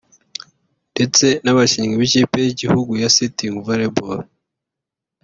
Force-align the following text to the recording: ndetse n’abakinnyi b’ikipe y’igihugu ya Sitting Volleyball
ndetse 0.93 1.25
n’abakinnyi 1.43 1.95
b’ikipe 2.01 2.37
y’igihugu 2.45 2.91
ya 3.01 3.09
Sitting 3.15 3.55
Volleyball 3.65 4.19